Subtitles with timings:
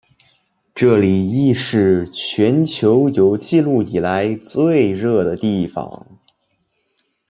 [0.73, 6.17] 这里亦是全球有纪录以来最热的地方。